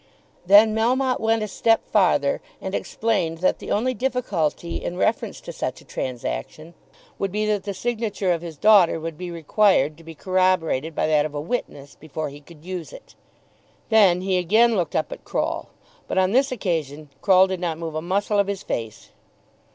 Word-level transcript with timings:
Then 0.47 0.73
Melmotte 0.73 1.19
went 1.19 1.43
a 1.43 1.47
step 1.47 1.85
farther, 1.91 2.41
and 2.59 2.73
explained 2.73 3.37
that 3.37 3.59
the 3.59 3.69
only 3.69 3.93
difficulty 3.93 4.83
in 4.83 4.97
reference 4.97 5.39
to 5.41 5.53
such 5.53 5.79
a 5.79 5.85
transaction 5.85 6.73
would 7.19 7.31
be 7.31 7.45
that 7.45 7.65
the 7.65 7.73
signature 7.75 8.31
of 8.31 8.41
his 8.41 8.57
daughter 8.57 8.99
would 8.99 9.15
be 9.15 9.29
required 9.29 9.99
to 9.99 10.03
be 10.03 10.15
corroborated 10.15 10.95
by 10.95 11.05
that 11.05 11.27
of 11.27 11.35
a 11.35 11.39
witness 11.39 11.93
before 11.93 12.29
he 12.29 12.41
could 12.41 12.65
use 12.65 12.91
it. 12.91 13.13
Then 13.89 14.21
he 14.21 14.39
again 14.39 14.75
looked 14.75 14.95
up 14.95 15.11
at 15.11 15.23
Croll; 15.23 15.69
but 16.07 16.17
on 16.17 16.31
this 16.31 16.51
occasion 16.51 17.11
Croll 17.21 17.45
did 17.45 17.59
not 17.59 17.77
move 17.77 17.93
a 17.93 18.01
muscle 18.01 18.39
of 18.39 18.47
his 18.47 18.63
face. 18.63 19.09